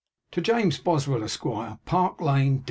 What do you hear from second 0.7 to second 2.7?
BOSWELL, ESQ. Park Lane, Dec.